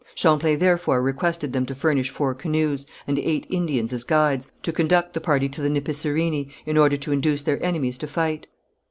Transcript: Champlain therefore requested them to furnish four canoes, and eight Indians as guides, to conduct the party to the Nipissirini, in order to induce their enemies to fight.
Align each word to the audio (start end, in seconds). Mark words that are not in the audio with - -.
Champlain 0.15 0.57
therefore 0.57 0.99
requested 0.99 1.53
them 1.53 1.63
to 1.67 1.75
furnish 1.75 2.09
four 2.09 2.33
canoes, 2.33 2.87
and 3.05 3.19
eight 3.19 3.45
Indians 3.51 3.93
as 3.93 4.03
guides, 4.03 4.47
to 4.63 4.73
conduct 4.73 5.13
the 5.13 5.21
party 5.21 5.47
to 5.49 5.61
the 5.61 5.69
Nipissirini, 5.69 6.49
in 6.65 6.75
order 6.75 6.97
to 6.97 7.11
induce 7.11 7.43
their 7.43 7.63
enemies 7.63 7.99
to 7.99 8.07
fight. 8.07 8.47